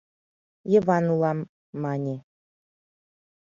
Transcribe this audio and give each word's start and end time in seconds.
—Йыван 0.71 1.05
улам, 1.13 1.39
мане. 1.81 2.15